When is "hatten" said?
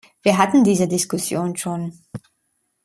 0.39-0.63